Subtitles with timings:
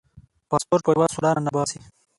[0.49, 1.79] پاسپورټ په یوه سوړه ننباسي.